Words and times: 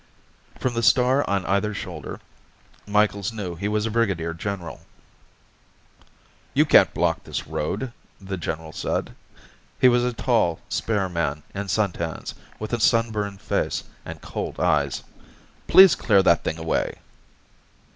From 0.57 0.73
the 0.73 0.81
star 0.81 1.23
on 1.29 1.45
either 1.45 1.75
shoulder, 1.75 2.19
Micheals 2.87 3.31
knew 3.31 3.53
he 3.53 3.67
was 3.67 3.85
a 3.85 3.91
brigadier 3.91 4.33
general. 4.33 4.79
"You 6.55 6.65
can't 6.65 6.91
block 6.91 7.23
this 7.23 7.45
road," 7.45 7.93
the 8.19 8.35
general 8.35 8.71
said. 8.71 9.13
He 9.79 9.87
was 9.89 10.03
a 10.03 10.11
tall, 10.11 10.59
spare 10.69 11.07
man 11.07 11.43
in 11.53 11.67
suntans, 11.67 12.33
with 12.57 12.73
a 12.73 12.79
sunburned 12.79 13.41
face 13.41 13.83
and 14.03 14.19
cold 14.23 14.59
eyes. 14.59 15.03
"Please 15.67 15.93
clear 15.93 16.23
that 16.23 16.43
thing 16.43 16.57
away." 16.57 16.97